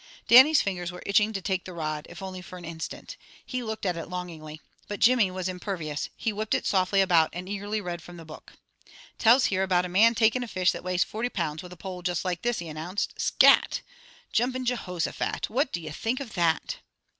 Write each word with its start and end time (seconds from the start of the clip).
Dannie's 0.27 0.63
fingers 0.63 0.91
were 0.91 1.03
itching 1.05 1.31
to 1.33 1.43
take 1.43 1.63
the 1.65 1.73
rod, 1.75 2.07
if 2.09 2.23
only 2.23 2.41
for 2.41 2.57
an 2.57 2.65
instant. 2.65 3.17
He 3.45 3.61
looked 3.61 3.85
at 3.85 3.95
it 3.95 4.07
longingly. 4.09 4.59
But 4.87 4.99
Jimmy 4.99 5.29
was 5.29 5.47
impervious. 5.47 6.09
He 6.17 6.33
whipped 6.33 6.55
it 6.55 6.65
softly 6.65 7.01
about 7.01 7.29
and 7.33 7.47
eagerly 7.47 7.81
read 7.81 8.01
from 8.01 8.17
the 8.17 8.25
book. 8.25 8.53
"Tells 9.19 9.45
here 9.53 9.61
about 9.61 9.85
a 9.85 9.89
man 9.89 10.15
takin' 10.15 10.41
a 10.41 10.47
fish 10.47 10.71
that 10.71 10.83
weighed 10.83 11.01
forty 11.03 11.29
pounds 11.29 11.61
with 11.61 11.71
a 11.73 11.77
pole 11.77 12.01
just 12.01 12.25
like 12.25 12.41
this," 12.41 12.57
he 12.57 12.67
announced. 12.67 13.13
"Scat! 13.21 13.81
Jumpin' 14.33 14.65
Jehosophat! 14.65 15.51
What 15.51 15.71
do 15.71 15.79
you 15.79 15.91
think 15.91 16.19
of 16.19 16.33
that!" 16.33 16.77